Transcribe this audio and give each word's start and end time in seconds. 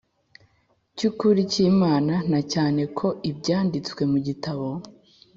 cy’ukuri 0.95 1.41
cy’imana 1.51 2.13
na 2.31 2.39
cyane 2.53 2.81
ko 2.97 3.07
ibyanditswe 3.29 4.01
mu 4.11 4.19
gitabo 4.27 4.67